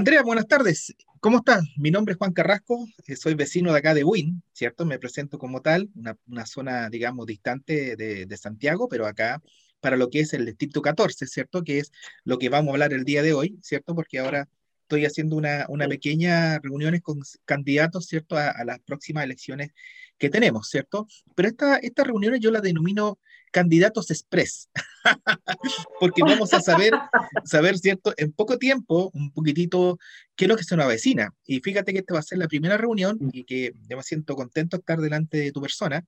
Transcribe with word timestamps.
Andrea, 0.00 0.22
buenas 0.22 0.48
tardes. 0.48 0.96
¿Cómo 1.20 1.36
estás? 1.36 1.62
Mi 1.76 1.90
nombre 1.90 2.12
es 2.12 2.16
Juan 2.16 2.32
Carrasco, 2.32 2.88
eh, 3.06 3.16
soy 3.16 3.34
vecino 3.34 3.70
de 3.70 3.80
acá 3.80 3.92
de 3.92 4.02
Win, 4.02 4.42
¿cierto? 4.50 4.86
Me 4.86 4.98
presento 4.98 5.36
como 5.36 5.60
tal, 5.60 5.90
una, 6.26 6.46
zona, 6.46 6.88
digamos, 6.88 7.26
distante 7.26 7.96
de, 7.96 8.36
Santiago, 8.38 8.88
pero 8.88 9.06
acá 9.06 9.42
para 9.78 9.98
lo 9.98 10.08
que 10.08 10.20
es 10.20 10.32
el 10.32 10.46
distrito 10.46 10.80
14, 10.80 11.26
¿cierto? 11.26 11.62
Que 11.62 11.80
es 11.80 11.92
lo 12.24 12.38
que 12.38 12.48
vamos 12.48 12.70
a 12.70 12.72
hablar 12.72 12.94
el 12.94 13.04
día 13.04 13.22
de 13.22 13.34
hoy, 13.34 13.58
¿cierto? 13.62 13.94
Porque 13.94 14.20
ahora 14.20 14.48
estoy 14.84 15.04
haciendo 15.04 15.36
una, 15.36 15.66
una 15.68 15.86
pequeña 15.86 16.58
reuniones 16.60 17.02
con 17.02 17.20
candidatos, 17.44 18.06
¿cierto? 18.06 18.38
A, 18.38 18.48
a, 18.48 18.64
las 18.64 18.80
próximas 18.80 19.24
elecciones 19.24 19.72
que 20.20 20.28
tenemos, 20.28 20.68
¿cierto? 20.68 21.08
Pero 21.34 21.48
esta, 21.48 21.78
estas 21.78 22.06
reuniones 22.06 22.40
yo 22.40 22.52
las 22.52 22.62
denomino 22.62 23.18
candidatos 23.50 24.10
express, 24.12 24.68
porque 25.98 26.22
vamos 26.22 26.52
a 26.54 26.60
saber, 26.60 26.92
saber, 27.44 27.78
¿cierto? 27.78 28.12
En 28.16 28.30
poco 28.30 28.58
tiempo, 28.58 29.10
un 29.14 29.32
poquitito, 29.32 29.98
qué 30.36 30.44
es 30.44 30.48
lo 30.48 30.56
que 30.56 30.62
se 30.62 30.76
nos 30.76 30.84
avecina. 30.84 31.34
Y 31.46 31.60
fíjate 31.60 31.92
que 31.92 32.00
esta 32.00 32.14
va 32.14 32.20
a 32.20 32.22
ser 32.22 32.38
la 32.38 32.46
primera 32.46 32.76
reunión 32.76 33.16
mm. 33.18 33.30
y 33.32 33.44
que 33.44 33.72
yo 33.88 33.96
me 33.96 34.02
siento 34.04 34.36
contento 34.36 34.76
de 34.76 34.82
estar 34.82 35.00
delante 35.00 35.38
de 35.38 35.52
tu 35.52 35.60
persona. 35.60 36.04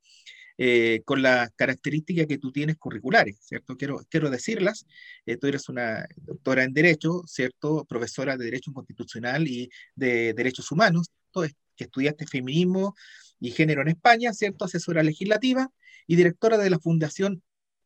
Eh, 0.59 1.01
con 1.07 1.23
las 1.23 1.51
características 1.57 2.27
que 2.27 2.37
tú 2.37 2.53
tienes 2.53 2.77
curriculares, 2.77 3.39
¿cierto? 3.41 3.75
Quiero, 3.75 4.03
quiero 4.11 4.29
decirlas, 4.29 4.85
eh, 5.25 5.39
tú 5.39 5.47
eres 5.47 5.71
una 5.71 6.07
doctora 6.15 6.63
en 6.63 6.75
Derecho, 6.75 7.23
¿cierto? 7.27 7.87
Profesora 7.87 8.37
de 8.37 8.45
Derecho 8.45 8.71
Constitucional 8.71 9.49
y 9.49 9.71
de 9.97 10.35
Derechos 10.35 10.71
Humanos, 10.71 11.11
que 11.75 11.85
estudiaste 11.85 12.27
feminismo 12.27 12.95
y 13.43 13.51
género 13.51 13.83
en 13.83 13.89
España, 13.89 14.33
¿cierto? 14.33 14.65
Asesora 14.65 15.03
legislativa, 15.03 15.69
y 16.07 16.15
directora 16.15 16.59
de 16.59 16.71
la 16.71 16.79
Fundación 16.79 17.43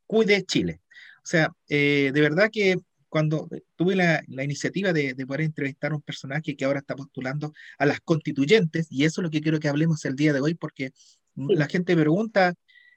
Cuide 0.06 0.44
Chile. 0.44 0.82
O 1.24 1.26
sea, 1.26 1.50
eh, 1.68 2.10
de 2.12 2.20
verdad 2.20 2.50
que 2.52 2.76
cuando 3.08 3.48
tuve 3.74 3.96
la, 3.96 4.22
iniciativa 4.28 4.92
de, 4.92 5.14
poder 5.26 5.40
entrevistar 5.40 5.92
a 5.92 5.96
un 5.96 6.02
personaje 6.02 6.54
que 6.56 6.64
ahora 6.66 6.80
está 6.80 6.94
postulando 6.94 7.54
a 7.78 7.86
las 7.86 8.00
constituyentes, 8.00 8.86
y 8.90 9.04
eso 9.04 9.22
es 9.22 9.24
lo 9.24 9.30
que 9.30 9.40
quiero 9.40 9.58
que 9.58 9.68
hablemos 9.68 10.04
el 10.04 10.14
día 10.14 10.34
de 10.34 10.40
hoy, 10.40 10.54
porque 10.54 10.92
la 11.34 11.66
gente 11.66 11.96
pregunta, 11.96 12.54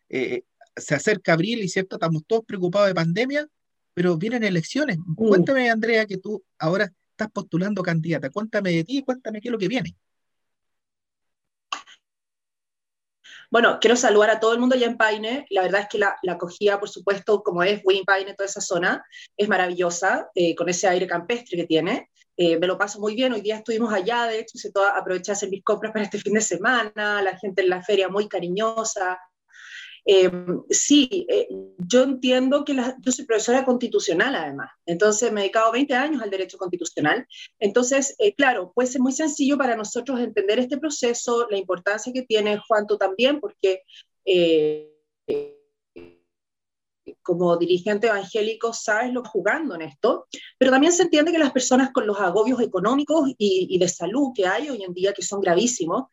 eh, 0.10 0.44
se 0.76 0.96
acerca 0.96 1.34
abril 1.34 1.64
y 1.64 1.70
cierto, 1.70 1.96
estamos 1.96 2.24
todos 2.28 2.44
preocupados 2.46 2.90
de 2.90 2.96
pandemia, 2.96 3.48
pero 3.94 4.18
vienen 4.18 4.44
elecciones. 4.44 4.98
Cuéntame, 5.16 5.70
Andrea, 5.70 6.06
que 6.06 6.18
tú 6.18 6.44
ahora 6.58 6.92
estás 7.12 7.32
postulando 7.32 7.84
candidata. 7.84 8.30
Cuéntame 8.30 8.72
de 8.72 8.84
ti, 8.84 9.02
cuéntame 9.04 9.40
qué 9.40 9.48
es 9.48 9.52
lo 9.52 9.58
que 9.58 9.70
viene. 9.70 9.96
Bueno, 13.52 13.80
quiero 13.82 13.96
saludar 13.96 14.30
a 14.30 14.40
todo 14.40 14.54
el 14.54 14.60
mundo 14.60 14.76
ya 14.76 14.86
en 14.86 14.98
Paine. 14.98 15.46
La 15.50 15.64
verdad 15.64 15.82
es 15.82 15.88
que 15.88 15.98
la, 15.98 16.16
acogida, 16.30 16.80
por 16.80 16.90
supuesto, 16.90 17.42
como 17.42 17.64
es 17.64 17.82
Win 17.84 18.06
Paine, 18.06 18.36
toda 18.36 18.48
esa 18.48 18.62
zona, 18.62 19.04
es 19.36 19.50
maravillosa, 19.50 20.30
eh, 20.36 20.56
con 20.56 20.70
ese 20.70 20.88
aire 20.88 21.08
campestre 21.08 21.58
que 21.58 21.66
tiene. 21.66 22.10
Eh, 22.38 22.60
me 22.60 22.68
lo 22.68 22.78
paso 22.78 23.00
muy 23.00 23.16
bien. 23.16 23.34
Hoy 23.34 23.42
día 23.42 23.58
estuvimos 23.58 23.92
allá, 23.92 24.26
de 24.26 24.40
hecho, 24.40 24.58
se 24.58 24.72
aproveché 24.96 25.32
a 25.32 25.34
hacer 25.34 25.50
mis 25.50 25.64
compras 25.64 25.92
para 25.92 26.06
este 26.06 26.20
fin 26.20 26.34
de 26.34 26.42
semana. 26.42 27.22
La 27.24 27.38
gente 27.38 27.64
en 27.64 27.70
la 27.70 27.82
feria 27.82 28.08
muy 28.08 28.28
cariñosa. 28.30 29.20
Eh, 30.06 30.32
sí, 30.70 31.26
eh, 31.30 31.48
yo 31.78 32.04
entiendo 32.04 32.64
que 32.66 32.76
yo 32.76 33.12
soy 33.12 33.26
profesora 33.26 33.66
constitucional 33.66 34.36
además, 34.36 34.72
entonces 34.86 35.32
me 35.32 35.42
he 35.42 35.44
dedicado 35.44 35.72
20 35.72 35.94
años 35.94 36.22
al 36.22 36.30
derecho 36.30 36.58
constitucional. 36.58 37.28
Entonces, 37.60 38.16
eh, 38.20 38.34
claro, 38.34 38.72
puede 38.74 38.90
ser 38.90 39.02
muy 39.02 39.12
sencillo 39.12 39.58
para 39.58 39.76
nosotros 39.76 40.20
entender 40.20 40.60
este 40.60 40.78
proceso, 40.78 41.48
la 41.50 41.58
importancia 41.58 42.14
que 42.14 42.24
tiene, 42.24 42.60
Juan, 42.68 42.88
tú 42.88 42.98
también, 42.98 43.40
porque 43.40 43.84
como 47.22 47.58
dirigente 47.58 48.08
evangélico 48.08 48.74
sabes 48.74 49.12
lo 49.12 49.24
jugando 49.24 49.76
en 49.76 49.82
esto, 49.82 50.28
pero 50.58 50.72
también 50.72 50.94
se 50.94 51.04
entiende 51.04 51.32
que 51.32 51.40
las 51.40 51.52
personas 51.52 51.92
con 51.92 52.08
los 52.08 52.20
agobios 52.20 52.62
económicos 52.62 53.30
y, 53.38 53.68
y 53.70 53.78
de 53.78 53.88
salud 53.88 54.32
que 54.34 54.46
hay 54.46 54.70
hoy 54.70 54.84
en 54.84 54.94
día, 54.94 55.14
que 55.14 55.22
son 55.22 55.42
gravísimos, 55.42 56.06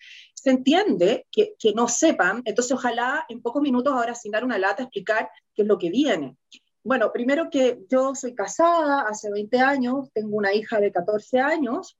se 0.46 0.52
entiende 0.52 1.26
que, 1.32 1.56
que, 1.58 1.72
no 1.72 1.88
sepan, 1.88 2.40
entonces 2.44 2.70
ojalá 2.70 3.26
en 3.28 3.42
pocos 3.42 3.60
minutos, 3.60 3.92
ahora 3.92 4.14
sin 4.14 4.30
dar 4.30 4.44
una 4.44 4.58
lata, 4.58 4.84
explicar 4.84 5.28
qué 5.52 5.62
es 5.62 5.68
lo 5.68 5.76
que 5.76 5.90
viene. 5.90 6.36
Bueno, 6.84 7.10
primero 7.12 7.50
que 7.50 7.80
yo 7.90 8.14
soy 8.14 8.32
casada 8.32 9.08
hace 9.08 9.28
20 9.28 9.58
años, 9.58 10.08
tengo 10.12 10.36
una 10.36 10.54
hija 10.54 10.78
de 10.78 10.92
14 10.92 11.40
años, 11.40 11.98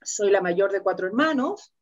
soy 0.00 0.30
la 0.30 0.40
mayor 0.40 0.70
de 0.70 0.80
cuatro 0.80 1.08
hermanos, 1.08 1.74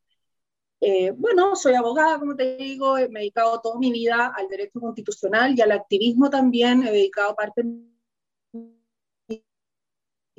eh, 0.81 1.11
bueno, 1.11 1.55
soy 1.55 1.75
abogada, 1.75 2.19
como 2.19 2.35
te 2.35 2.57
digo, 2.57 2.95
me 2.95 3.03
he 3.03 3.25
dedicado 3.25 3.61
toda 3.61 3.79
mi 3.79 3.93
vida 3.93 4.33
al 4.35 4.49
derecho 4.49 4.81
constitucional 4.81 5.53
y 5.55 5.61
al 5.61 5.73
activismo 5.73 6.31
también, 6.31 6.83
he 6.83 6.93
dedicado 6.93 7.37
parte 7.37 7.63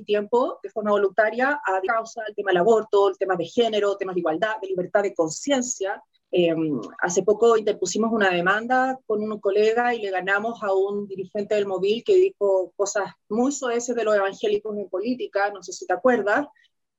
tiempo 0.03 0.59
de 0.61 0.69
forma 0.69 0.91
voluntaria 0.91 1.51
a 1.63 1.81
causa 1.85 2.23
el 2.27 2.35
tema 2.35 2.51
del 2.51 2.57
aborto, 2.57 3.09
el 3.09 3.17
tema 3.17 3.35
de 3.35 3.45
género, 3.45 3.95
temas 3.97 4.15
de 4.15 4.19
igualdad, 4.19 4.55
de 4.61 4.67
libertad 4.67 5.03
de 5.03 5.13
conciencia. 5.13 6.01
Em, 6.31 6.81
hace 6.99 7.23
poco 7.23 7.55
interpusimos 7.55 8.11
una 8.11 8.29
demanda 8.29 8.99
con 9.05 9.21
un 9.21 9.39
colega 9.39 9.93
y 9.93 10.01
le 10.01 10.11
ganamos 10.11 10.61
a 10.63 10.73
un 10.73 11.07
dirigente 11.07 11.55
del 11.55 11.67
móvil 11.67 12.03
que 12.03 12.15
dijo 12.15 12.73
cosas 12.75 13.05
muy 13.29 13.51
soeces 13.51 13.95
de 13.95 14.03
los 14.03 14.15
evangélicos 14.15 14.75
en 14.77 14.89
política, 14.89 15.51
no 15.51 15.63
sé 15.63 15.71
si 15.71 15.85
te 15.85 15.93
acuerdas. 15.93 16.47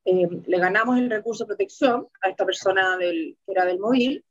Em, 0.04 0.42
le 0.46 0.58
ganamos 0.58 0.96
el 0.98 1.10
recurso 1.10 1.44
de 1.44 1.48
protección 1.48 2.08
a 2.22 2.30
esta 2.30 2.46
persona 2.46 2.96
del, 2.96 3.36
que 3.44 3.52
era 3.52 3.64
del 3.66 3.78
móvil. 3.78 4.24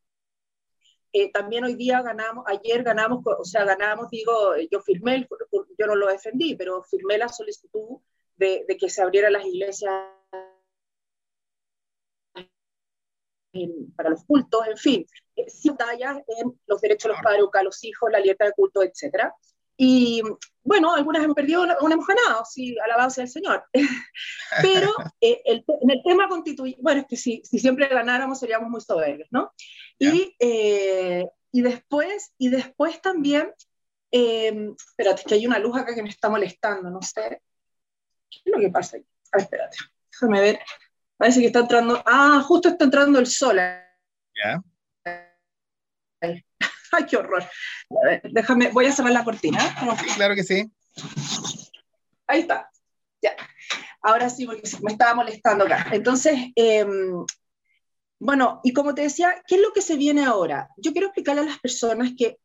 Eh, 1.11 1.31
también 1.31 1.63
hoy 1.63 1.75
día 1.75 2.01
ganamos, 2.01 2.43
ayer 2.47 2.83
ganamos, 2.83 3.23
o 3.25 3.45
sea, 3.45 3.63
ganamos, 3.63 4.09
digo, 4.09 4.55
yo 4.69 4.81
firmé, 4.81 5.27
yo 5.77 5.87
no 5.87 5.95
lo 5.95 6.07
defendí, 6.07 6.55
pero 6.55 6.83
firmé 6.83 7.17
la 7.17 7.29
solicitud 7.29 7.99
de, 8.37 8.65
que 8.79 8.89
se 8.89 9.01
abrieran 9.01 9.33
las 9.33 9.45
iglesias 9.45 9.91
para 13.95 14.09
los 14.09 14.25
cultos, 14.25 14.67
en 14.67 14.77
fin, 14.77 15.05
eh, 15.35 15.49
sin 15.49 15.77
tallas 15.77 16.17
en 16.27 16.59
los 16.67 16.81
derechos 16.81 17.09
de 17.09 17.13
los 17.13 17.21
padres, 17.21 17.45
a 17.53 17.63
los 17.63 17.83
hijos, 17.83 18.11
la 18.11 18.19
libertad 18.19 18.47
de 18.47 18.51
culto, 18.51 18.83
etc. 18.83 19.31
Y 19.77 20.21
bueno, 20.63 20.93
algunas 20.93 21.23
hemos 21.23 21.35
perdido, 21.35 21.63
una 21.63 21.93
hemos 21.93 22.07
ganado, 22.07 22.43
sí, 22.45 22.77
alabado 22.79 23.09
sea 23.09 23.23
el 23.23 23.29
Señor. 23.29 23.63
Pero 24.61 24.91
eh, 25.21 25.41
en 25.45 25.89
el 25.89 26.03
tema 26.03 26.27
constituyente, 26.27 26.81
bueno, 26.81 27.01
es 27.01 27.07
que 27.07 27.17
si, 27.17 27.41
si, 27.45 27.59
siempre 27.59 27.87
ganáramos 27.87 28.39
seríamos 28.39 28.69
muy 28.69 28.81
soberbios, 28.81 29.27
¿no? 29.31 29.51
Y, 29.97 30.35
eh, 30.39 31.25
y, 31.51 31.61
después, 31.61 32.33
y 32.37 32.49
después 32.49 33.01
también, 33.01 33.53
espérate, 34.11 35.23
que 35.25 35.35
hay 35.35 35.47
una 35.47 35.59
luz 35.59 35.77
acá 35.77 35.95
que 35.95 36.03
me 36.03 36.09
está 36.09 36.29
molestando, 36.29 36.89
no 36.89 37.01
sé. 37.01 37.41
¿Qué 38.43 38.51
es 38.51 38.55
lo 38.55 38.59
que 38.59 38.69
pasa 38.69 38.97
aquí? 38.97 39.05
A 39.31 39.37
ver, 39.37 39.43
espérate, 39.43 39.77
déjame 40.11 40.41
ver. 40.41 40.59
Parece 41.17 41.39
que 41.39 41.47
está 41.47 41.59
entrando. 41.59 42.03
Ah, 42.05 42.43
justo 42.45 42.69
está 42.69 42.85
entrando 42.85 43.19
el 43.19 43.27
sol. 43.27 43.57
Ya. 43.57 44.61
Ay, 46.91 47.05
qué 47.09 47.17
horror. 47.17 47.43
A 47.43 48.05
ver, 48.05 48.21
déjame, 48.31 48.69
voy 48.69 48.85
a 48.85 48.91
cerrar 48.91 49.11
la 49.11 49.23
cortina. 49.23 49.59
Sí, 49.99 50.05
claro 50.15 50.35
que 50.35 50.43
sí. 50.43 50.71
Ahí 52.27 52.41
está. 52.41 52.69
Ya. 53.21 53.35
Ahora 54.01 54.29
sí, 54.29 54.45
porque 54.45 54.69
me 54.81 54.91
estaba 54.91 55.15
molestando 55.15 55.65
acá. 55.65 55.87
Entonces, 55.91 56.37
em, 56.55 57.25
bueno, 58.19 58.61
y 58.63 58.71
como 58.73 58.93
te 58.93 59.03
decía, 59.03 59.41
¿qué 59.47 59.55
es 59.55 59.61
lo 59.61 59.73
que 59.73 59.81
se 59.81 59.97
viene 59.97 60.25
ahora? 60.25 60.69
Yo 60.77 60.91
quiero 60.91 61.07
explicarle 61.07 61.41
a 61.41 61.45
las 61.45 61.59
personas 61.59 62.11
que 62.17 62.37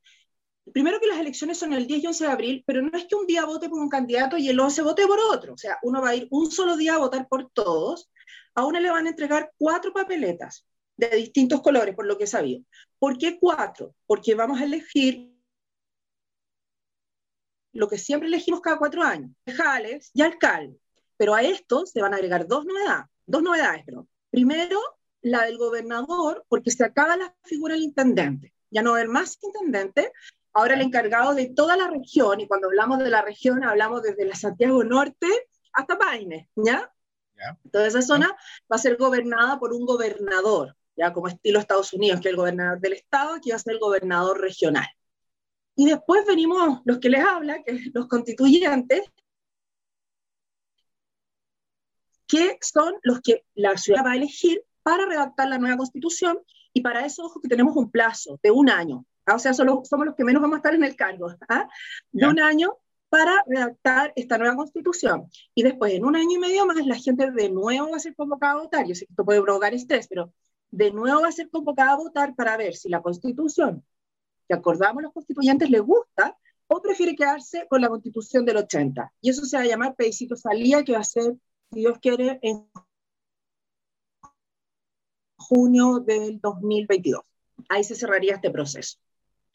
primero 0.72 1.00
que 1.00 1.06
las 1.06 1.19
elecciones 1.19 1.58
son 1.58 1.72
el 1.72 1.86
10 1.86 2.03
y 2.03 2.06
11 2.08 2.25
de 2.25 2.31
abril, 2.31 2.64
pero 2.66 2.82
no 2.82 2.97
es 2.97 3.06
que 3.06 3.14
un 3.14 3.26
día 3.26 3.44
vote 3.44 3.69
por 3.69 3.81
un 3.81 3.88
candidato 3.88 4.36
y 4.36 4.48
el 4.48 4.58
11 4.58 4.82
vote 4.82 5.06
por 5.06 5.19
otro. 5.19 5.54
O 5.54 5.58
sea, 5.58 5.78
uno 5.82 6.00
va 6.00 6.10
a 6.10 6.16
ir 6.16 6.28
un 6.31 6.50
solo 6.50 6.76
día 6.76 6.94
a 6.94 6.98
votar 6.98 7.28
por 7.28 7.50
todos. 7.50 8.10
A 8.54 8.64
uno 8.64 8.81
le 8.81 8.91
van 8.91 9.06
a 9.06 9.10
entregar 9.10 9.53
cuatro 9.56 9.92
papeletas 9.92 10.66
de 10.97 11.10
distintos 11.10 11.62
colores, 11.62 11.94
por 11.94 12.06
lo 12.06 12.19
que 12.19 12.25
he 12.25 12.26
sabido. 12.26 12.64
¿Por 12.98 13.16
qué 13.19 13.38
cuatro? 13.38 13.94
Porque 14.06 14.34
vamos 14.34 14.60
a 14.60 14.64
elegir 14.64 15.32
lo 17.73 17.88
que 17.88 17.99
siempre 17.99 18.28
elegimos 18.28 18.61
cada 18.61 18.78
cuatro 18.78 19.02
años, 19.02 19.31
concejales 19.44 20.11
y 20.12 20.23
alcaldes. 20.23 20.81
Pero 21.16 21.34
a 21.34 21.43
esto 21.43 21.87
se 21.87 22.02
van 22.02 22.14
a 22.14 22.16
agregar 22.16 22.46
dos 22.46 22.64
novedades, 22.64 23.06
dos 23.26 23.43
novedades, 23.43 23.82
pero 23.87 24.08
Primero, 24.31 24.81
la 25.23 25.44
del 25.44 25.58
gobernador, 25.58 26.44
porque 26.49 26.70
se 26.70 26.84
acaba 26.84 27.16
la 27.16 27.34
figura 27.43 27.75
del 27.75 27.82
intendente. 27.82 28.55
Ya 28.70 28.82
no 28.82 28.90
va 28.90 28.99
a 28.99 29.00
haber 29.00 29.11
más 29.11 29.38
intendente, 29.43 30.12
ahora 30.52 30.75
el 30.75 30.82
encargado 30.82 31.35
de 31.35 31.49
toda 31.49 31.76
la 31.76 31.88
región, 31.88 32.41
y 32.41 32.49
cuando 32.49 32.69
hablamos 32.69 32.99
de 32.99 33.11
la 33.11 33.23
región 33.23 33.64
hablamos 33.64 34.02
desde 34.02 34.25
la 34.25 34.35
Santiago 34.35 34.82
Norte 34.85 35.26
hasta 35.73 35.99
Paine, 35.99 36.49
¿ya? 36.56 36.93
Toda 37.73 37.87
esa 37.87 38.02
zona 38.02 38.29
va 38.70 38.76
a 38.76 38.79
ser 38.79 38.97
gobernada 38.97 39.58
por 39.58 39.73
un 39.73 39.87
gobernador, 39.87 40.76
ya 40.97 41.12
como 41.12 41.29
estilo 41.29 41.58
Estados 41.58 41.93
Unidos, 41.93 42.20
que 42.20 42.29
es 42.29 42.32
el 42.32 42.37
gobernador 42.37 42.81
del 42.81 42.93
estado, 42.94 43.41
que 43.41 43.50
va 43.50 43.56
a 43.56 43.61
ser 43.61 43.75
el 43.75 43.79
gobernador 43.79 44.41
regional. 44.41 44.87
Y 45.75 45.87
después 45.87 46.26
venimos 46.26 46.81
los 46.85 46.99
que 46.99 47.08
les 47.08 47.25
habla, 47.25 47.62
que 47.62 47.81
los 47.94 48.08
constituyentes, 48.08 49.05
que 52.26 52.58
son 52.61 52.94
los 53.02 53.20
que 53.20 53.44
la 53.55 53.76
ciudad 53.79 54.05
va 54.05 54.12
a 54.12 54.17
elegir 54.17 54.62
para 54.82 55.06
redactar 55.06 55.49
la 55.49 55.58
nueva 55.58 55.79
constitución, 55.79 56.38
y 56.73 56.82
para 56.82 57.06
eso, 57.06 57.25
ojo, 57.25 57.41
que 57.41 57.49
tenemos 57.49 57.75
un 57.76 57.91
plazo 57.91 58.38
de 58.43 58.50
un 58.50 58.69
año, 58.69 59.06
o 59.26 59.38
sea, 59.38 59.55
solo, 59.55 59.82
somos 59.84 60.06
los 60.06 60.14
que 60.14 60.25
menos 60.25 60.43
vamos 60.43 60.56
a 60.56 60.58
estar 60.58 60.75
en 60.75 60.84
el 60.84 60.96
cargo, 60.96 61.34
¿ah? 61.49 61.69
de 62.12 62.26
un 62.26 62.40
año 62.40 62.76
para 63.08 63.43
redactar 63.46 64.12
esta 64.17 64.38
nueva 64.38 64.56
constitución. 64.56 65.28
Y 65.55 65.62
después, 65.62 65.93
en 65.93 66.05
un 66.05 66.17
año 66.17 66.37
y 66.37 66.38
medio 66.38 66.64
más, 66.64 66.84
la 66.87 66.96
gente 66.96 67.31
de 67.31 67.50
nuevo 67.50 67.90
va 67.90 67.96
a 67.96 68.00
ser 68.00 68.14
convocada 68.14 68.52
a 68.52 68.62
votar. 68.62 68.87
Yo 68.87 68.94
sé 68.94 69.06
que 69.06 69.12
esto 69.12 69.25
puede 69.25 69.43
provocar 69.43 69.75
estrés, 69.75 70.06
pero 70.08 70.32
de 70.70 70.93
nuevo 70.93 71.22
va 71.22 71.28
a 71.28 71.32
ser 71.32 71.50
convocada 71.50 71.93
a 71.93 71.96
votar 71.96 72.34
para 72.34 72.56
ver 72.56 72.75
si 72.75 72.88
la 72.88 73.02
constitución 73.02 73.84
que 74.49 74.55
acordamos 74.55 75.02
los 75.02 75.12
constituyentes 75.12 75.70
le 75.70 75.81
gusta 75.81 76.37
o 76.69 76.81
prefiere 76.81 77.16
quedarse 77.16 77.66
con 77.69 77.81
la 77.81 77.88
constitución 77.88 78.44
del 78.44 78.58
80. 78.58 79.12
Y 79.20 79.31
eso 79.31 79.44
se 79.44 79.56
va 79.56 79.64
a 79.64 79.66
llamar 79.66 79.96
Pedicito 79.96 80.37
Salía, 80.37 80.84
que 80.84 80.93
va 80.93 81.00
a 81.00 81.05
ser, 81.05 81.37
si 81.73 81.81
Dios 81.81 81.99
quiere, 82.00 82.38
en 82.43 82.69
junio 85.37 85.99
del 85.99 86.40
2022. 86.40 87.23
Ahí 87.69 87.82
se 87.82 87.96
cerraría 87.96 88.34
este 88.34 88.50
proceso. 88.50 88.99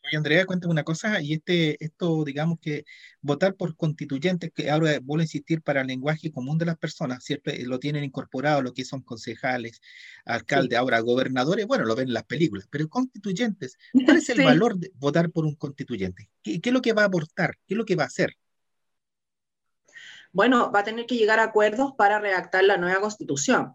Oye, 0.08 0.18
Andrea, 0.18 0.46
cuéntame 0.46 0.72
una 0.72 0.84
cosa, 0.84 1.20
y 1.20 1.34
este, 1.34 1.84
esto, 1.84 2.24
digamos 2.24 2.60
que 2.60 2.86
votar 3.22 3.56
por 3.56 3.76
constituyentes, 3.76 4.52
que 4.54 4.70
ahora 4.70 5.00
vuelvo 5.02 5.22
a 5.22 5.24
insistir 5.24 5.64
para 5.64 5.82
el 5.82 5.88
lenguaje 5.88 6.32
común 6.32 6.60
de 6.60 6.66
las 6.66 6.78
personas, 6.78 7.24
siempre 7.24 7.64
lo 7.64 7.80
tienen 7.80 8.04
incorporado 8.04 8.62
lo 8.62 8.72
que 8.74 8.86
son 8.86 9.02
concejales, 9.02 9.82
alcaldes, 10.26 10.78
ahora 10.78 11.00
gobernadores, 11.00 11.66
bueno, 11.66 11.86
lo 11.86 11.96
ven 11.96 12.10
en 12.10 12.14
las 12.14 12.26
películas, 12.26 12.68
pero 12.70 12.88
constituyentes, 12.88 13.78
¿cuál 14.06 14.18
es 14.18 14.30
el 14.30 14.44
valor 14.46 14.78
de 14.78 14.92
votar 14.96 15.32
por 15.32 15.46
un 15.46 15.56
constituyente? 15.56 16.30
¿Qué, 16.44 16.62
¿Qué 16.62 16.70
es 16.70 16.74
lo 16.74 16.84
que 16.84 16.94
va 16.94 17.04
a 17.04 17.06
aportar? 17.06 17.56
¿Qué 17.66 17.74
es 17.74 17.78
lo 17.78 17.86
que 17.86 17.96
va 17.96 18.04
a 18.04 18.08
hacer? 18.08 18.36
Bueno, 20.32 20.72
va 20.72 20.82
a 20.82 20.84
tener 20.84 21.08
que 21.08 21.16
llegar 21.16 21.40
a 21.40 21.46
acuerdos 21.46 21.94
para 21.98 22.20
redactar 22.20 22.64
la 22.64 22.78
nueva 22.78 23.02
constitución. 23.02 23.74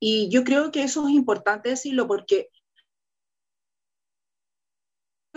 Y 0.00 0.28
yo 0.30 0.42
creo 0.42 0.72
que 0.72 0.82
eso 0.82 1.06
es 1.06 1.14
importante 1.14 1.68
decirlo 1.68 2.08
porque 2.08 2.48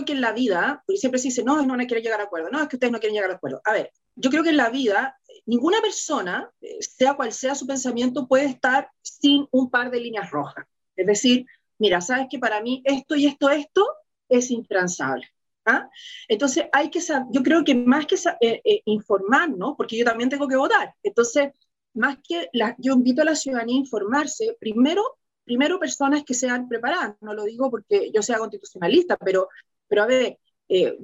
que 0.06 0.14
en 0.14 0.22
la 0.22 0.32
vida, 0.32 0.84
porque 0.86 1.00
siempre 1.00 1.20
se 1.20 1.28
dice, 1.28 1.44
no, 1.44 1.62
no, 1.66 1.76
no 1.76 1.86
quiere 1.86 2.02
llegar 2.02 2.20
a 2.22 2.24
acuerdo, 2.24 2.50
no, 2.50 2.62
es 2.62 2.68
que 2.68 2.76
ustedes 2.76 2.92
no 2.92 3.00
quieren 3.00 3.16
llegar 3.16 3.32
a 3.32 3.36
acuerdo. 3.36 3.62
A 3.64 3.74
ver, 3.74 3.92
yo 4.16 4.30
creo 4.30 4.44
que 4.44 4.50
en 4.50 4.58
la 4.58 4.70
vida, 4.70 5.18
ninguna 5.46 5.82
persona, 5.82 6.50
eh, 6.62 6.78
sea 6.82 7.16
cual 7.16 7.32
sea 7.34 7.56
su 7.56 7.68
pensamiento, 7.68 8.28
puede 8.28 8.46
estar 8.46 8.90
sin 9.02 9.48
un 9.52 9.70
par 9.70 9.92
de 9.92 10.00
líneas 10.00 10.32
rojas. 10.32 10.66
Es 10.96 11.06
decir, 11.06 11.46
mira, 11.78 12.02
sabes 12.02 12.28
que 12.30 12.40
para 12.40 12.62
mí 12.62 12.82
esto 12.86 13.16
y 13.16 13.28
esto, 13.28 13.50
esto 13.50 13.86
es 14.30 14.50
intransable. 14.50 15.28
¿ah? 15.66 15.90
Entonces, 16.28 16.66
hay 16.72 16.90
que 16.90 17.02
saber, 17.02 17.28
yo 17.32 17.44
creo 17.44 17.64
que 17.64 17.76
más 17.76 18.06
que 18.06 18.16
eh, 18.16 18.62
eh, 18.64 18.82
informarnos, 18.86 19.76
porque 19.78 19.98
yo 19.98 20.06
también 20.06 20.30
tengo 20.30 20.48
que 20.48 20.56
votar, 20.56 20.94
entonces, 21.04 21.52
más 21.94 22.18
que 22.24 22.50
la, 22.54 22.76
yo 22.80 22.94
invito 22.94 23.22
a 23.22 23.26
la 23.26 23.36
ciudadanía 23.36 23.76
a 23.76 23.80
informarse, 23.80 24.56
primero 24.60 25.04
primero 25.44 25.80
personas 25.80 26.24
que 26.24 26.34
sean 26.34 26.70
preparadas, 26.70 27.16
no 27.20 27.34
lo 27.34 27.44
digo 27.44 27.70
porque 27.70 28.12
yo 28.14 28.22
sea 28.22 28.38
constitucionalista, 28.38 29.18
pero 29.18 29.50
pero 29.92 30.04
a 30.04 30.06
ver, 30.06 30.40
eh, 30.70 30.98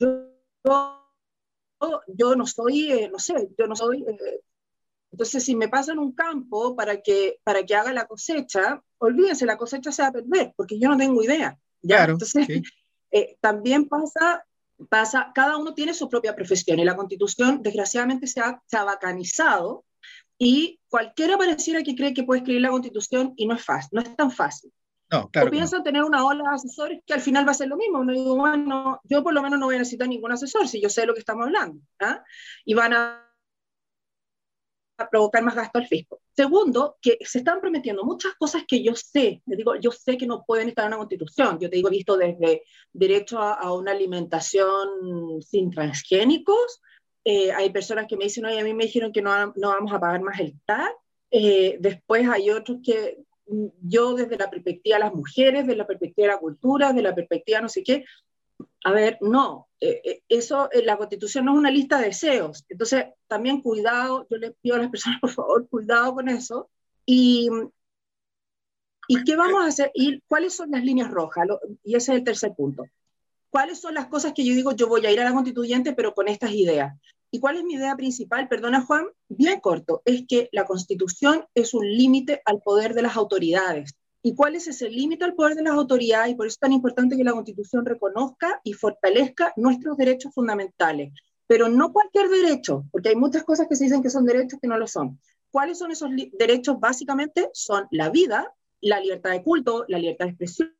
yo, 0.00 0.32
yo, 2.08 2.34
no 2.34 2.44
soy, 2.44 2.90
eh, 2.90 3.08
no 3.08 3.20
sé, 3.20 3.48
yo 3.56 3.68
no 3.68 3.76
soy... 3.76 4.02
Eh, 4.02 4.40
entonces, 5.12 5.44
si 5.44 5.54
me 5.54 5.68
pasan 5.68 6.00
un 6.00 6.12
campo 6.12 6.74
para 6.74 7.00
que, 7.00 7.38
para 7.44 7.62
que 7.62 7.76
haga 7.76 7.92
la 7.92 8.08
cosecha, 8.08 8.82
olvídense, 8.98 9.46
la 9.46 9.56
cosecha 9.56 9.92
se 9.92 10.02
va 10.02 10.08
a 10.08 10.12
perder, 10.12 10.52
porque 10.56 10.80
yo 10.80 10.88
no 10.88 10.96
tengo 10.96 11.22
idea. 11.22 11.56
Claro, 11.80 12.14
Entonces, 12.14 12.48
también 13.40 13.88
pasa, 13.88 14.44
pasa, 14.88 15.30
cada 15.32 15.56
uno 15.56 15.72
tiene 15.72 15.94
su 15.94 16.08
propia 16.08 16.34
profesión 16.34 16.80
y 16.80 16.84
la 16.84 16.96
constitución, 16.96 17.62
desgraciadamente, 17.62 18.26
se 18.26 18.40
ha, 18.40 18.60
se 18.66 18.76
ha 18.76 18.82
bacanizado 18.82 19.84
y 20.38 20.80
cualquiera 20.88 21.38
pareciera 21.38 21.84
que 21.84 21.94
cree 21.94 22.12
que 22.12 22.24
puede 22.24 22.40
escribir 22.40 22.62
la 22.62 22.70
constitución 22.70 23.32
y 23.36 23.46
no 23.46 23.54
es 23.54 23.64
fácil, 23.64 23.90
no 23.92 24.00
es 24.00 24.16
tan 24.16 24.32
fácil. 24.32 24.72
No, 25.10 25.30
claro. 25.30 25.46
Yo 25.46 25.52
pienso 25.52 25.82
tener 25.82 26.02
una 26.02 26.24
ola 26.26 26.42
de 26.48 26.54
asesores 26.54 27.00
que 27.06 27.14
al 27.14 27.20
final 27.20 27.46
va 27.46 27.52
a 27.52 27.54
ser 27.54 27.68
lo 27.68 27.76
mismo. 27.76 28.00
Uno 28.00 28.12
digo, 28.12 28.36
bueno, 28.36 29.00
yo 29.04 29.22
por 29.22 29.34
lo 29.34 29.42
menos 29.42 29.58
no 29.58 29.66
voy 29.66 29.76
a 29.76 29.78
necesitar 29.78 30.08
ningún 30.08 30.32
asesor 30.32 30.66
si 30.66 30.80
yo 30.80 30.88
sé 30.88 31.06
lo 31.06 31.14
que 31.14 31.20
estamos 31.20 31.46
hablando. 31.46 31.80
¿ah? 32.00 32.22
Y 32.64 32.74
van 32.74 32.92
a 32.92 33.22
provocar 35.10 35.42
más 35.42 35.54
gasto 35.54 35.78
al 35.78 35.86
fisco. 35.86 36.20
Segundo, 36.34 36.96
que 37.00 37.18
se 37.20 37.38
están 37.38 37.60
prometiendo 37.60 38.04
muchas 38.04 38.34
cosas 38.34 38.64
que 38.66 38.82
yo 38.82 38.94
sé, 38.94 39.42
les 39.46 39.58
digo, 39.58 39.76
yo 39.76 39.90
sé 39.90 40.16
que 40.16 40.26
no 40.26 40.44
pueden 40.44 40.68
estar 40.68 40.84
en 40.84 40.88
una 40.88 40.98
constitución. 40.98 41.58
Yo 41.60 41.70
te 41.70 41.76
digo, 41.76 41.90
visto 41.90 42.16
desde 42.16 42.62
derecho 42.92 43.38
a, 43.38 43.72
una 43.72 43.92
alimentación 43.92 45.40
sin 45.42 45.70
transgénicos, 45.70 46.80
eh, 47.24 47.52
hay 47.52 47.70
personas 47.70 48.06
que 48.06 48.16
me 48.16 48.24
dicen, 48.24 48.46
oye, 48.46 48.60
a 48.60 48.64
mí 48.64 48.72
me 48.72 48.84
dijeron 48.84 49.12
que 49.12 49.22
no, 49.22 49.52
no 49.56 49.68
vamos 49.68 49.92
a 49.92 50.00
pagar 50.00 50.22
más 50.22 50.38
el 50.40 50.58
TAC, 50.64 50.94
eh, 51.30 51.76
después 51.80 52.28
hay 52.28 52.50
otros 52.50 52.78
que 52.84 53.18
yo 53.82 54.14
desde 54.14 54.36
la 54.36 54.50
perspectiva 54.50 54.96
de 54.96 55.04
las 55.04 55.14
mujeres, 55.14 55.66
desde 55.66 55.76
la 55.76 55.86
perspectiva 55.86 56.28
de 56.28 56.34
la 56.34 56.40
cultura, 56.40 56.92
de 56.92 57.02
la 57.02 57.14
perspectiva 57.14 57.60
no 57.60 57.68
sé 57.68 57.82
qué, 57.82 58.04
a 58.84 58.92
ver, 58.92 59.18
no, 59.20 59.68
eh, 59.80 60.00
eh, 60.04 60.22
eso, 60.28 60.70
eh, 60.72 60.84
la 60.84 60.96
constitución 60.96 61.44
no 61.44 61.52
es 61.52 61.58
una 61.58 61.70
lista 61.70 61.98
de 61.98 62.06
deseos, 62.06 62.64
entonces 62.68 63.06
también 63.26 63.60
cuidado, 63.60 64.26
yo 64.30 64.36
le 64.38 64.52
pido 64.52 64.76
a 64.76 64.78
las 64.78 64.90
personas, 64.90 65.18
por 65.20 65.30
favor, 65.30 65.68
cuidado 65.68 66.14
con 66.14 66.28
eso, 66.28 66.70
y, 67.04 67.48
¿y 69.08 69.24
qué 69.24 69.36
vamos 69.36 69.64
a 69.64 69.68
hacer? 69.68 69.90
¿Y 69.94 70.20
cuáles 70.28 70.54
son 70.54 70.70
las 70.70 70.84
líneas 70.84 71.10
rojas? 71.10 71.46
y 71.84 71.94
ese 71.94 72.12
es 72.12 72.18
el 72.18 72.24
tercer 72.24 72.54
punto. 72.54 72.84
¿Cuáles 73.50 73.80
son 73.80 73.94
las 73.94 74.06
cosas 74.06 74.32
que 74.34 74.44
yo 74.44 74.54
digo, 74.54 74.72
yo 74.72 74.88
voy 74.88 75.06
a 75.06 75.10
ir 75.10 75.20
a 75.20 75.24
la 75.24 75.32
constituyente, 75.32 75.92
pero 75.92 76.14
con 76.14 76.28
estas 76.28 76.50
ideas? 76.52 76.94
¿Y 77.36 77.38
cuál 77.38 77.58
es 77.58 77.64
mi 77.64 77.74
idea 77.74 77.94
principal? 77.96 78.48
Perdona, 78.48 78.80
Juan, 78.80 79.08
bien 79.28 79.60
corto, 79.60 80.00
es 80.06 80.24
que 80.26 80.48
la 80.52 80.64
constitución 80.64 81.44
es 81.54 81.74
un 81.74 81.86
límite 81.86 82.40
al 82.46 82.62
poder 82.62 82.94
de 82.94 83.02
las 83.02 83.14
autoridades. 83.14 83.94
¿Y 84.22 84.34
cuál 84.34 84.56
es 84.56 84.68
ese 84.68 84.88
límite 84.88 85.26
al 85.26 85.34
poder 85.34 85.54
de 85.54 85.62
las 85.62 85.74
autoridades? 85.74 86.30
Y 86.30 86.34
por 86.34 86.46
eso 86.46 86.54
es 86.54 86.60
tan 86.60 86.72
importante 86.72 87.14
que 87.14 87.24
la 87.24 87.34
constitución 87.34 87.84
reconozca 87.84 88.58
y 88.64 88.72
fortalezca 88.72 89.52
nuestros 89.56 89.98
derechos 89.98 90.32
fundamentales. 90.32 91.12
Pero 91.46 91.68
no 91.68 91.92
cualquier 91.92 92.30
derecho, 92.30 92.86
porque 92.90 93.10
hay 93.10 93.16
muchas 93.16 93.44
cosas 93.44 93.68
que 93.68 93.76
se 93.76 93.84
dicen 93.84 94.02
que 94.02 94.08
son 94.08 94.24
derechos 94.24 94.58
que 94.58 94.66
no 94.66 94.78
lo 94.78 94.86
son. 94.86 95.20
¿Cuáles 95.50 95.78
son 95.78 95.90
esos 95.90 96.08
derechos? 96.38 96.80
Básicamente 96.80 97.50
son 97.52 97.86
la 97.90 98.08
vida, 98.08 98.50
la 98.80 98.98
libertad 98.98 99.32
de 99.32 99.42
culto, 99.42 99.84
la 99.88 99.98
libertad 99.98 100.24
de 100.24 100.30
expresión, 100.30 100.74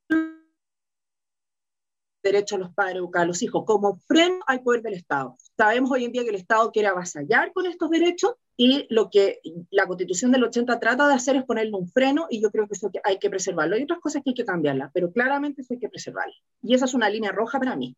derecho 2.27 2.57
a 2.57 2.59
los 2.59 2.75
padres 2.75 2.97
a 2.97 2.99
educar 2.99 3.23
a 3.23 3.27
los 3.27 3.43
hijos, 3.43 3.65
como 3.65 3.99
freno 4.07 4.41
al 4.47 4.63
poder 4.63 4.83
del 4.83 4.95
Estado. 4.95 5.37
Sabemos 5.57 5.91
hoy 5.91 6.05
en 6.05 6.13
día 6.13 6.23
que 6.23 6.31
el 6.31 6.37
Estado 6.37 6.71
quiere 6.73 6.89
avasallar 6.89 7.53
con 7.53 7.67
estos 7.67 7.91
derechos 7.91 8.35
y 8.57 8.87
lo 8.91 9.11
que 9.11 9.41
la 9.71 9.87
Constitución 9.87 10.33
del 10.33 10.45
80 10.45 10.81
trata 10.81 11.09
de 11.09 11.15
hacer 11.15 11.37
es 11.37 11.45
ponerle 11.45 11.73
un 11.75 11.89
freno 11.89 12.27
y 12.31 12.41
yo 12.41 12.51
creo 12.51 12.67
que 12.67 12.75
eso 12.75 12.91
hay 13.05 13.19
que 13.19 13.31
preservarlo. 13.31 13.77
Hay 13.77 13.83
otras 13.83 14.01
cosas 14.01 14.23
que 14.23 14.31
hay 14.31 14.35
que 14.35 14.45
cambiarlas, 14.45 14.91
pero 14.95 15.13
claramente 15.13 15.63
eso 15.63 15.75
hay 15.75 15.81
que 15.81 15.89
preservarlo. 15.89 16.35
Y 16.63 16.75
esa 16.75 16.87
es 16.87 16.95
una 16.95 17.11
línea 17.11 17.33
roja 17.33 17.59
para 17.59 17.77
mí. 17.77 17.97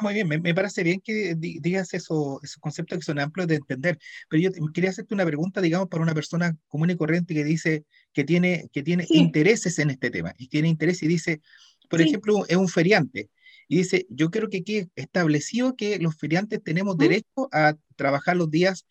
Muy 0.00 0.14
bien, 0.14 0.28
me, 0.28 0.54
parece 0.54 0.84
bien 0.84 1.00
que 1.00 1.34
digas 1.36 1.92
eso, 1.92 2.38
esos 2.42 2.58
conceptos 2.58 2.98
que 2.98 3.04
son 3.04 3.18
amplios 3.18 3.48
de 3.48 3.56
entender, 3.56 3.98
pero 4.28 4.40
yo 4.40 4.50
quería 4.72 4.90
hacerte 4.90 5.12
una 5.12 5.26
pregunta, 5.26 5.60
digamos, 5.60 5.88
para 5.88 6.04
una 6.04 6.14
persona 6.14 6.56
común 6.68 6.90
y 6.90 6.96
corriente 6.96 7.34
que 7.34 7.42
dice 7.42 7.84
que 8.12 8.22
tiene, 8.22 8.68
que 8.72 8.84
tiene 8.84 9.06
intereses 9.08 9.76
en 9.80 9.90
este 9.90 10.10
tema 10.10 10.34
y 10.38 10.46
tiene 10.46 10.68
interés 10.68 11.02
y 11.02 11.08
dice, 11.08 11.40
por 11.88 12.00
ejemplo, 12.00 12.44
es 12.46 12.56
un 12.56 12.68
feriante 12.68 13.30
y 13.68 13.78
dice, 13.78 14.06
yo 14.08 14.30
creo 14.30 14.48
que 14.48 14.58
aquí 14.58 14.88
establecido 14.96 15.76
que 15.76 15.98
los 15.98 16.16
feriantes 16.16 16.62
tenemos 16.62 16.96
derecho 16.96 17.48
a 17.52 17.76
trabajar 17.96 18.36
los 18.36 18.50
días, 18.50 18.86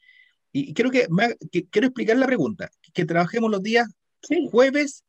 y 0.51 0.73
creo 0.73 0.91
que, 0.91 1.07
quiero 1.71 1.87
explicar 1.87 2.17
la 2.17 2.27
pregunta, 2.27 2.69
que 2.93 3.05
trabajemos 3.05 3.51
los 3.51 3.61
días 3.61 3.87
jueves, 4.51 5.03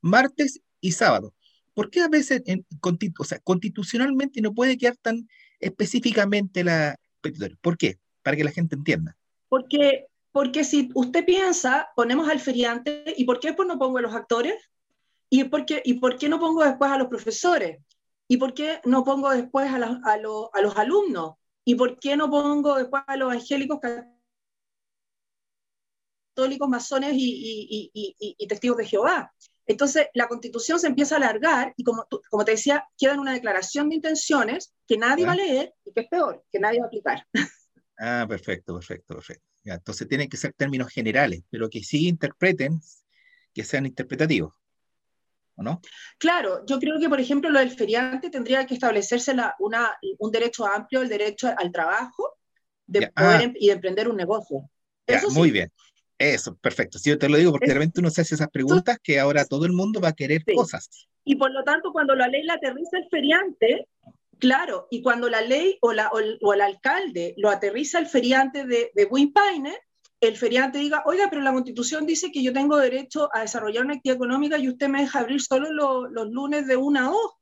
martes 0.00 0.60
y 0.80 0.92
sábado. 0.92 1.34
¿Por 1.74 1.90
qué 1.90 2.00
a 2.00 2.08
veces, 2.08 2.42
en, 2.46 2.64
o 3.18 3.24
sea, 3.24 3.38
constitucionalmente 3.40 4.40
no 4.40 4.54
puede 4.54 4.78
quedar 4.78 4.96
tan 4.96 5.28
específicamente 5.60 6.64
la 6.64 6.96
petitoria? 7.20 7.56
¿Por 7.60 7.76
qué? 7.76 7.98
Para 8.22 8.36
que 8.36 8.44
la 8.44 8.52
gente 8.52 8.76
entienda. 8.76 9.16
Porque, 9.48 10.06
porque 10.32 10.64
si 10.64 10.90
usted 10.94 11.24
piensa, 11.24 11.88
ponemos 11.94 12.28
al 12.28 12.40
feriante, 12.40 13.14
¿y 13.16 13.24
por 13.24 13.40
qué 13.40 13.52
pues 13.52 13.68
no 13.68 13.78
pongo 13.78 13.98
a 13.98 14.02
los 14.02 14.14
actores? 14.14 14.54
¿Y 15.28 15.44
por, 15.44 15.64
qué, 15.66 15.82
¿Y 15.84 15.94
por 15.94 16.16
qué 16.18 16.28
no 16.28 16.38
pongo 16.38 16.64
después 16.64 16.90
a 16.90 16.98
los 16.98 17.08
profesores? 17.08 17.78
¿Y 18.28 18.36
por 18.36 18.54
qué 18.54 18.80
no 18.84 19.04
pongo 19.04 19.30
después 19.30 19.68
a, 19.68 19.76
a, 19.76 20.12
a 20.12 20.18
los 20.18 20.76
alumnos? 20.76 21.34
¿Y 21.64 21.74
por 21.74 21.98
qué 21.98 22.16
no 22.16 22.30
pongo 22.30 22.76
después 22.76 23.02
a 23.06 23.16
los 23.16 23.32
evangélicos 23.32 23.80
católicos, 26.34 26.68
masones 26.68 27.14
y, 27.14 27.90
y, 27.92 28.36
y, 28.38 28.46
testigos 28.46 28.76
de 28.76 28.86
Jehová? 28.86 29.32
Entonces, 29.66 30.06
la 30.14 30.28
constitución 30.28 30.78
se 30.78 30.86
empieza 30.86 31.16
a 31.16 31.18
alargar 31.18 31.74
y, 31.76 31.82
como, 31.82 32.06
como 32.30 32.44
te 32.44 32.52
decía, 32.52 32.86
queda 32.96 33.14
en 33.14 33.20
una 33.20 33.32
declaración 33.32 33.88
de 33.88 33.96
intenciones 33.96 34.72
que 34.86 34.96
nadie 34.96 35.26
va 35.26 35.32
a 35.32 35.36
leer 35.36 35.74
y 35.84 35.92
que 35.92 36.02
es 36.02 36.08
peor, 36.08 36.44
que 36.52 36.60
nadie 36.60 36.78
va 36.78 36.84
a 36.84 36.88
aplicar. 36.88 37.26
Ah, 37.98 38.26
perfecto, 38.28 38.74
perfecto, 38.74 39.14
perfecto. 39.14 39.42
entonces 39.64 40.06
tienen 40.06 40.28
que 40.28 40.36
ser 40.36 40.52
términos 40.52 40.92
generales, 40.92 41.42
pero 41.48 41.70
que 41.70 41.82
sí 41.82 42.08
interpreten, 42.08 42.78
que 43.54 43.64
sean 43.64 43.86
interpretativos 43.86 44.52
no? 45.62 45.80
Claro, 46.18 46.64
yo 46.66 46.78
creo 46.78 46.98
que, 46.98 47.08
por 47.08 47.20
ejemplo, 47.20 47.50
lo 47.50 47.58
del 47.58 47.70
feriante 47.70 48.30
tendría 48.30 48.66
que 48.66 48.74
establecerse 48.74 49.34
una, 49.58 49.96
un 50.18 50.30
derecho 50.30 50.66
amplio, 50.66 51.02
el 51.02 51.08
derecho 51.08 51.52
al 51.56 51.72
trabajo 51.72 52.34
de 52.86 53.10
poder 53.10 53.40
ah. 53.40 53.42
em, 53.42 53.52
y 53.56 53.68
de 53.68 53.72
emprender 53.72 54.08
un 54.08 54.16
negocio. 54.16 54.68
muy 55.32 55.50
bien. 55.50 55.72
Eso, 56.18 56.56
perfecto. 56.56 56.98
Sí, 56.98 57.10
yo 57.10 57.18
te 57.18 57.28
lo 57.28 57.36
digo 57.36 57.52
porque 57.52 57.68
de 57.68 57.74
repente 57.74 58.00
uno 58.00 58.10
se 58.10 58.22
hace 58.22 58.36
esas 58.36 58.48
preguntas 58.48 58.98
que 59.02 59.20
ahora 59.20 59.44
todo 59.44 59.66
el 59.66 59.72
mundo 59.72 60.00
va 60.00 60.08
a 60.08 60.14
querer 60.14 60.42
cosas. 60.54 60.88
Y 61.24 61.36
por 61.36 61.50
lo 61.50 61.62
tanto, 61.62 61.92
cuando 61.92 62.14
la 62.14 62.28
ley 62.28 62.42
la 62.44 62.54
aterriza 62.54 62.96
el 62.98 63.08
feriante, 63.10 63.86
Claro, 64.38 64.86
y 64.90 65.02
cuando 65.02 65.28
la 65.30 65.40
ley 65.40 65.78
o, 65.80 65.92
la, 65.92 66.10
o, 66.10 66.52
el, 66.52 66.60
alcalde 66.60 67.34
lo 67.38 67.48
aterriza 67.48 67.98
el 67.98 68.06
feriante 68.06 68.66
de, 68.66 68.90
de 68.94 69.04
el 70.20 70.36
feriante 70.36 70.78
diga, 70.78 71.02
oiga, 71.06 71.28
pero 71.28 71.42
la 71.42 71.52
constitución 71.52 72.06
dice 72.06 72.32
que 72.32 72.42
yo 72.42 72.52
tengo 72.52 72.76
derecho 72.76 73.28
a 73.32 73.40
desarrollar 73.40 73.84
una 73.84 73.94
actividad 73.94 74.16
económica 74.16 74.58
y 74.58 74.68
usted 74.68 74.88
me 74.88 75.02
deja 75.02 75.20
abrir 75.20 75.40
solo 75.42 75.70
los 76.08 76.30
lunes 76.30 76.66
de 76.66 76.76
una 76.76 77.06
a 77.06 77.10
dos. 77.10 77.32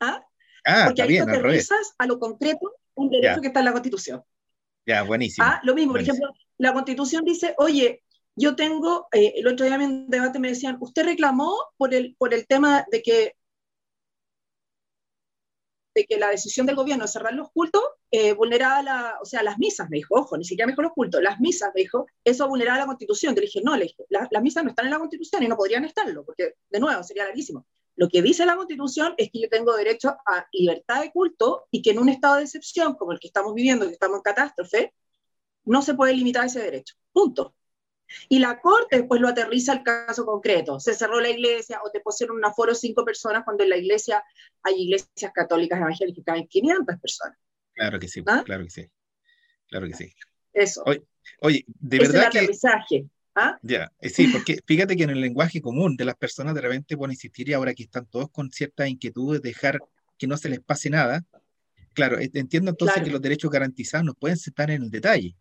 ¿Ah? 0.00 0.24
ah 0.64 0.84
Porque 0.86 1.02
ahí 1.02 1.18
aterrizas 1.18 1.94
a 1.98 2.06
lo 2.06 2.18
concreto 2.18 2.72
un 2.94 3.10
derecho 3.10 3.40
que 3.40 3.48
está 3.48 3.60
en 3.60 3.66
la 3.66 3.72
constitución. 3.72 4.22
Ya, 4.86 5.02
buenísimo. 5.02 5.46
Ah, 5.46 5.60
lo 5.64 5.74
mismo, 5.74 5.92
por 5.92 6.00
ejemplo, 6.00 6.32
la 6.58 6.72
constitución 6.72 7.24
dice, 7.24 7.54
oye, 7.58 8.02
yo 8.36 8.56
tengo, 8.56 9.08
eh, 9.12 9.34
el 9.36 9.46
otro 9.46 9.66
día 9.66 9.76
en 9.76 9.82
un 9.82 10.08
debate 10.08 10.38
me 10.38 10.48
decían, 10.48 10.76
usted 10.80 11.04
reclamó 11.04 11.54
por 11.76 11.94
el, 11.94 12.16
por 12.18 12.34
el 12.34 12.46
tema 12.46 12.84
de 12.90 13.02
que 13.02 13.34
de 15.94 16.06
que 16.06 16.18
la 16.18 16.30
decisión 16.30 16.66
del 16.66 16.76
gobierno 16.76 17.04
de 17.04 17.08
cerrar 17.08 17.34
los 17.34 17.50
cultos 17.52 17.82
eh, 18.16 18.32
vulneraba 18.32 18.80
la, 18.80 19.18
o 19.20 19.24
sea, 19.24 19.42
las 19.42 19.58
misas, 19.58 19.90
me 19.90 19.96
dijo, 19.96 20.14
ojo, 20.14 20.36
ni 20.36 20.44
siquiera 20.44 20.66
me 20.66 20.72
dijo 20.72 20.82
los 20.82 20.92
cultos, 20.92 21.20
las 21.20 21.40
misas, 21.40 21.72
me 21.74 21.80
dijo, 21.80 22.06
eso 22.22 22.46
vulneraba 22.46 22.78
la 22.78 22.86
constitución. 22.86 23.34
Yo 23.34 23.40
le 23.40 23.46
dije, 23.46 23.60
no, 23.64 23.76
le 23.76 23.86
dije, 23.86 24.04
las 24.08 24.42
misas 24.42 24.62
no 24.62 24.70
están 24.70 24.84
en 24.84 24.92
la 24.92 25.00
constitución 25.00 25.42
y 25.42 25.48
no 25.48 25.56
podrían 25.56 25.84
estarlo, 25.84 26.24
porque, 26.24 26.54
de 26.70 26.78
nuevo, 26.78 27.02
sería 27.02 27.24
larguísimo. 27.24 27.66
Lo 27.96 28.08
que 28.08 28.22
dice 28.22 28.46
la 28.46 28.54
constitución 28.54 29.14
es 29.16 29.30
que 29.32 29.40
yo 29.40 29.48
tengo 29.48 29.74
derecho 29.76 30.10
a 30.26 30.46
libertad 30.52 31.02
de 31.02 31.10
culto 31.10 31.66
y 31.72 31.82
que 31.82 31.90
en 31.90 31.98
un 31.98 32.08
estado 32.08 32.36
de 32.36 32.42
excepción 32.42 32.94
como 32.94 33.10
el 33.10 33.18
que 33.18 33.26
estamos 33.26 33.52
viviendo, 33.52 33.86
que 33.86 33.92
estamos 33.92 34.18
en 34.18 34.22
catástrofe, 34.22 34.94
no 35.64 35.82
se 35.82 35.94
puede 35.94 36.14
limitar 36.14 36.46
ese 36.46 36.60
derecho. 36.60 36.94
Punto. 37.12 37.56
Y 38.28 38.38
la 38.38 38.60
corte 38.60 38.98
después 38.98 39.20
lo 39.20 39.28
aterriza 39.28 39.72
al 39.72 39.82
caso 39.82 40.24
concreto. 40.24 40.78
Se 40.78 40.94
cerró 40.94 41.20
la 41.20 41.30
iglesia 41.30 41.80
o 41.84 41.90
te 41.90 42.00
pusieron 42.00 42.36
un 42.36 42.44
aforo 42.44 42.74
cinco 42.74 43.04
personas 43.04 43.42
cuando 43.44 43.64
en 43.64 43.70
la 43.70 43.76
iglesia 43.76 44.22
hay 44.62 44.82
iglesias 44.82 45.32
católicas 45.32 45.80
evangélicas 45.80 46.16
que 46.16 46.24
caben 46.24 46.46
500 46.46 47.00
personas. 47.00 47.38
Claro 47.74 47.98
que 47.98 48.08
sí, 48.08 48.22
¿Ah? 48.26 48.42
claro 48.44 48.64
que 48.64 48.70
sí. 48.70 48.86
Claro 49.68 49.86
que 49.86 49.94
sí. 49.94 50.12
Eso. 50.52 50.84
Oye, 51.40 51.64
de 51.66 51.98
verdad 51.98 52.28
es 52.28 52.34
el 52.34 52.40
aterrizaje. 52.42 53.06
¿Ah? 53.34 53.58
Ya, 53.62 53.90
eh, 54.00 54.08
sí, 54.08 54.28
porque 54.28 54.60
fíjate 54.64 54.96
que 54.96 55.02
en 55.02 55.10
el 55.10 55.20
lenguaje 55.20 55.60
común 55.60 55.96
de 55.96 56.04
las 56.04 56.14
personas 56.14 56.54
de 56.54 56.60
repente 56.60 56.96
pueden 56.96 57.12
insistir 57.12 57.48
y 57.48 57.52
ahora 57.52 57.74
que 57.74 57.82
están 57.82 58.06
todos 58.06 58.30
con 58.30 58.50
ciertas 58.50 58.88
inquietudes, 58.88 59.42
dejar 59.42 59.80
que 60.16 60.28
no 60.28 60.36
se 60.36 60.48
les 60.48 60.60
pase 60.60 60.88
nada. 60.88 61.24
Claro, 61.94 62.18
eh, 62.20 62.30
entiendo 62.34 62.70
entonces 62.70 63.02
que 63.02 63.10
los 63.10 63.20
derechos 63.20 63.50
garantizados 63.50 64.06
no 64.06 64.14
pueden 64.14 64.36
estar 64.36 64.70
en 64.70 64.84
el 64.84 64.90
detalle. 64.90 65.36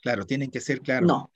Claro, 0.00 0.26
tienen 0.26 0.50
que 0.50 0.60
ser 0.60 0.80
claros. 0.80 1.06
No. 1.06 1.30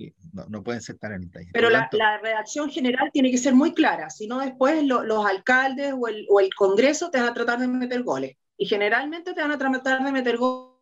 no, 0.49 0.63
pueden 0.63 0.83
ser 0.83 0.99
tan 0.99 1.13
en 1.13 1.23
detalle. 1.23 1.51
Pero 1.53 1.71
la, 1.71 1.89
redacción 2.23 2.71
general 2.71 3.11
tiene 3.13 3.31
que 3.31 3.39
ser 3.39 3.55
muy 3.55 3.73
clara, 3.73 4.11
si 4.11 4.27
no 4.27 4.41
después 4.41 4.85
los 4.85 5.27
alcaldes 5.27 5.95
o 5.99 6.07
el, 6.09 6.27
o 6.29 6.41
el, 6.41 6.55
Congreso 6.55 7.11
te 7.11 7.19
van 7.19 7.29
a 7.29 7.35
tratar 7.35 7.59
de 7.61 7.69
meter 7.69 8.03
goles. 8.03 8.37
Y 8.59 8.67
generalmente 8.67 9.33
te 9.33 9.41
van 9.41 9.53
a 9.53 9.59
tratar 9.59 10.05
de 10.05 10.13
meter 10.13 10.37
goles 10.37 10.75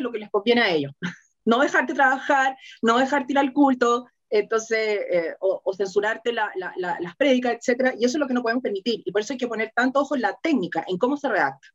lo 0.00 0.12
que 0.12 0.18
les 0.18 0.30
conviene 0.30 0.62
a 0.62 0.70
ellos. 0.70 0.92
No 1.42 1.60
dejarte 1.60 1.94
trabajar, 1.94 2.54
no 2.82 2.98
dejarte 2.98 3.32
ir 3.32 3.38
al 3.38 3.54
culto, 3.54 4.06
entonces, 4.28 5.00
eh, 5.10 5.34
o, 5.40 5.72
censurarte 5.72 6.32
la, 6.32 6.52
las 6.54 7.16
prédicas, 7.16 7.54
etcétera, 7.54 7.94
y 7.98 8.04
eso 8.04 8.18
es 8.18 8.20
lo 8.20 8.28
que 8.28 8.34
no 8.34 8.42
podemos 8.42 8.62
permitir. 8.62 9.02
Y 9.06 9.10
por 9.10 9.22
eso 9.22 9.32
hay 9.32 9.38
que 9.38 9.48
poner 9.48 9.72
tanto 9.74 10.00
ojo 10.00 10.14
en 10.14 10.20
la 10.20 10.36
técnica, 10.42 10.84
en 10.86 10.98
cómo 10.98 11.16
se 11.16 11.30
redacta. 11.30 11.66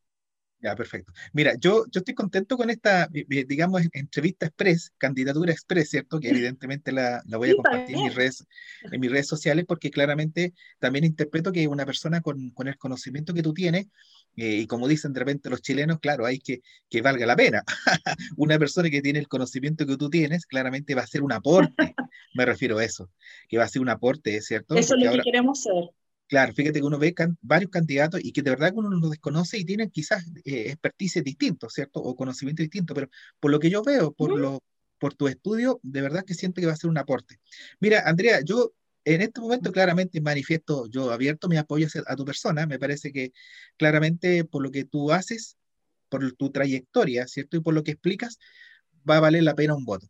Ya, 0.66 0.76
perfecto. 0.76 1.14
Mira, 1.32 1.54
yo, 1.60 1.86
yo 1.92 2.00
estoy 2.00 2.16
contento 2.16 2.58
con 2.58 2.72
esta, 2.72 3.08
digamos, 3.08 3.84
entrevista 3.94 4.48
express, 4.48 4.92
candidatura 4.98 5.52
express, 5.52 5.92
¿cierto? 5.92 6.20
Que 6.20 6.30
evidentemente 6.30 6.92
la, 6.92 7.22
la 7.28 7.38
voy 7.38 7.52
a 7.52 7.54
compartir 7.54 7.96
en 7.96 8.04
mis, 8.06 8.16
redes, 8.16 8.48
en 8.92 9.00
mis 9.00 9.12
redes 9.12 9.28
sociales 9.28 9.66
porque 9.68 9.92
claramente 9.92 10.56
también 10.80 11.06
interpreto 11.06 11.52
que 11.52 11.68
una 11.68 11.86
persona 11.86 12.20
con, 12.22 12.50
con 12.50 12.68
el 12.68 12.80
conocimiento 12.80 13.32
que 13.36 13.44
tú 13.44 13.54
tienes, 13.54 13.90
eh, 14.38 14.62
y 14.62 14.66
como 14.66 14.88
dicen 14.88 15.14
de 15.14 15.20
repente 15.20 15.52
los 15.52 15.62
chilenos, 15.62 16.00
claro, 16.00 16.26
hay 16.26 16.40
que 16.40 16.64
que 16.90 17.04
valga 17.04 17.28
la 17.28 17.36
pena. 17.36 17.64
una 18.36 18.58
persona 18.58 18.90
que 18.90 19.04
tiene 19.04 19.20
el 19.20 19.28
conocimiento 19.28 19.86
que 19.86 19.98
tú 19.98 20.10
tienes, 20.10 20.48
claramente 20.48 20.96
va 20.96 21.04
a 21.04 21.08
ser 21.08 21.22
un 21.22 21.32
aporte, 21.32 21.94
me 22.34 22.44
refiero 22.44 22.80
a 22.80 22.84
eso, 22.84 23.12
que 23.48 23.60
va 23.60 23.66
a 23.66 23.70
ser 23.70 23.84
un 23.84 23.90
aporte, 23.90 24.42
¿cierto? 24.42 24.74
Eso 24.74 24.96
es 24.96 25.06
lo 25.06 25.12
que 25.12 25.22
queremos 25.22 25.62
ser. 25.62 25.92
Claro, 26.28 26.54
fíjate 26.54 26.80
que 26.80 26.86
uno 26.86 26.98
ve 26.98 27.14
varios 27.42 27.70
candidatos 27.70 28.20
y 28.24 28.32
que 28.32 28.42
de 28.42 28.50
verdad 28.50 28.72
uno 28.76 28.90
los 28.90 29.12
desconoce 29.12 29.60
y 29.60 29.66
tienen 29.66 29.92
quizás 29.92 30.26
eh, 30.44 30.70
expertise 30.70 31.24
distintos, 31.24 31.74
¿cierto? 31.74 32.00
O 32.02 32.16
conocimiento 32.16 32.64
distinto, 32.64 32.96
pero 32.96 33.10
por 33.40 33.52
lo 33.52 33.60
que 33.60 33.70
yo 33.70 33.84
veo, 33.84 34.12
por, 34.12 34.36
lo, 34.36 34.64
por 34.98 35.14
tu 35.14 35.28
estudio, 35.28 35.80
de 35.84 36.02
verdad 36.02 36.26
que 36.26 36.34
siento 36.34 36.62
que 36.62 36.68
va 36.68 36.74
a 36.74 36.78
ser 36.78 36.90
un 36.90 36.98
aporte. 36.98 37.40
Mira, 37.80 38.02
Andrea, 38.06 38.42
yo 38.44 38.74
en 39.04 39.22
este 39.22 39.40
momento 39.40 39.72
claramente 39.72 40.20
manifiesto, 40.20 40.88
yo 40.88 41.12
abierto 41.12 41.48
mi 41.48 41.58
apoyo 41.58 41.88
a 42.08 42.16
tu 42.16 42.26
persona, 42.26 42.66
me 42.66 42.80
parece 42.80 43.12
que 43.12 43.32
claramente 43.78 44.46
por 44.46 44.64
lo 44.64 44.72
que 44.72 44.84
tú 44.84 45.12
haces, 45.12 45.58
por 46.10 46.32
tu 46.34 46.50
trayectoria, 46.50 47.28
¿cierto? 47.28 47.58
Y 47.58 47.60
por 47.62 47.76
lo 47.76 47.84
que 47.84 47.92
explicas, 47.92 48.40
va 49.08 49.18
a 49.18 49.20
valer 49.20 49.44
la 49.44 49.54
pena 49.54 49.76
un 49.76 49.86
voto. 49.86 50.08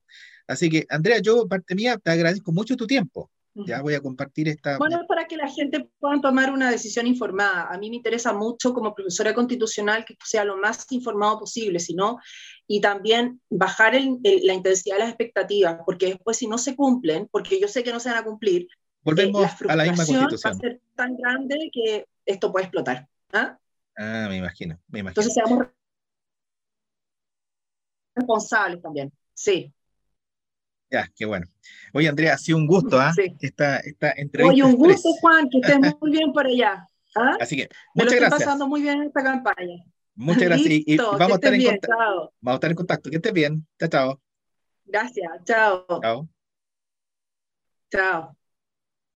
Así 0.47 0.69
que, 0.69 0.85
Andrea, 0.89 1.19
yo, 1.19 1.47
parte 1.47 1.75
mía, 1.75 1.97
te 1.97 2.11
agradezco 2.11 2.53
mucho 2.53 2.77
tu 2.77 2.87
tiempo. 2.87 3.31
Ya 3.55 3.81
voy 3.81 3.93
a 3.93 4.01
compartir 4.01 4.49
esta... 4.49 4.77
Bueno, 4.77 5.05
para 5.07 5.27
que 5.27 5.37
la 5.37 5.47
gente 5.47 5.89
pueda 5.99 6.19
tomar 6.19 6.51
una 6.51 6.69
decisión 6.69 7.07
informada. 7.07 7.69
A 7.71 7.77
mí 7.77 7.89
me 7.89 7.95
interesa 7.95 8.33
mucho 8.33 8.73
como 8.73 8.93
profesora 8.93 9.33
constitucional 9.33 10.03
que 10.03 10.17
sea 10.25 10.43
lo 10.43 10.57
más 10.57 10.85
informado 10.91 11.39
posible, 11.39 11.79
sino 11.79 12.19
y 12.67 12.81
también 12.81 13.39
bajar 13.49 13.93
la 13.93 14.53
intensidad 14.53 14.95
de 14.95 14.99
las 14.99 15.09
expectativas, 15.09 15.79
porque 15.85 16.07
después 16.07 16.35
si 16.35 16.47
no 16.47 16.57
se 16.57 16.75
cumplen, 16.75 17.29
porque 17.31 17.59
yo 17.59 17.69
sé 17.69 17.81
que 17.83 17.93
no 17.93 18.01
se 18.01 18.09
van 18.09 18.17
a 18.17 18.25
cumplir, 18.25 18.67
volvemos 19.03 19.45
eh, 19.45 19.65
a 19.69 19.75
la 19.77 19.83
misma 19.85 20.05
constitución. 20.05 20.53
Va 20.53 20.57
a 20.57 20.59
ser 20.59 20.81
tan 20.95 21.15
grande 21.15 21.69
que 21.71 22.05
esto 22.25 22.51
puede 22.51 22.65
explotar. 22.65 23.07
¿ah? 23.31 23.57
ah, 23.97 24.25
me 24.27 24.35
imagino, 24.37 24.77
me 24.89 24.99
imagino. 24.99 25.21
Entonces 25.21 25.33
seamos 25.33 25.67
responsables 28.15 28.81
también, 28.81 29.13
sí. 29.33 29.73
Ya, 30.91 31.11
qué 31.15 31.25
bueno. 31.25 31.47
Oye, 31.93 32.07
Andrea, 32.07 32.35
ha 32.35 32.37
sido 32.37 32.57
un 32.57 32.67
gusto, 32.67 32.99
¿ah? 32.99 33.11
Sí. 33.13 33.35
Esta, 33.39 33.77
esta 33.77 34.11
entrevista. 34.11 34.53
Oye, 34.53 34.63
un 34.63 34.75
gusto, 34.75 35.09
Juan, 35.19 35.49
que 35.49 35.59
estés 35.59 35.79
muy 36.01 36.11
bien 36.11 36.31
por 36.31 36.45
allá. 36.45 36.87
¿ah? 37.15 37.37
Así 37.39 37.55
que, 37.55 37.69
muchas 37.93 38.13
Me 38.13 38.19
lo 38.19 38.25
estoy 38.25 38.39
pasando 38.39 38.67
muy 38.67 38.81
bien 38.81 39.01
en 39.01 39.07
esta 39.07 39.23
campaña. 39.23 39.83
Muchas 40.15 40.43
gracias. 40.43 40.69
y, 40.85 40.97
vamos, 40.97 41.31
a 41.31 41.35
estar 41.35 41.53
en 41.53 41.63
contacto. 41.63 42.33
vamos 42.39 42.53
a 42.53 42.53
estar 42.53 42.71
en 42.71 42.75
contacto. 42.75 43.09
Que 43.09 43.15
estés 43.17 43.33
bien. 43.33 43.67
Chao, 43.79 43.89
chao. 43.89 44.21
Gracias. 44.85 45.31
Chao. 45.43 45.85
Chao. 46.01 46.29
Chao. 47.91 48.44